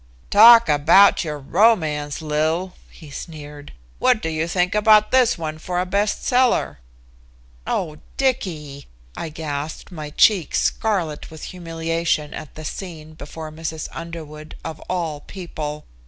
"Talk 0.31 0.67
about 0.67 1.23
your 1.23 1.37
romance, 1.37 2.23
Lil," 2.23 2.73
he 2.89 3.11
sneered, 3.11 3.71
"what 3.99 4.19
do 4.19 4.29
you 4.29 4.47
think 4.47 4.73
about 4.73 5.11
this 5.11 5.37
one 5.37 5.59
for 5.59 5.79
a 5.79 5.85
best 5.85 6.23
seller?" 6.25 6.79
"Oh, 7.67 7.97
Dicky!" 8.17 8.87
I 9.15 9.29
gasped, 9.29 9.91
my 9.91 10.09
cheeks 10.09 10.59
scarlet 10.59 11.29
with 11.29 11.43
humiliation 11.53 12.33
at 12.33 12.55
this 12.55 12.69
scene 12.69 13.13
before 13.13 13.51
Mrs. 13.51 13.87
Underwood, 13.93 14.55
of 14.65 14.79
all 14.89 15.19
people. 15.19 15.85